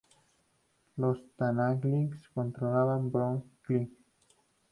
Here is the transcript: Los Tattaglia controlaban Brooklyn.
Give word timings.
Los 0.97 1.19
Tattaglia 1.37 2.09
controlaban 2.33 3.11
Brooklyn. 3.11 3.95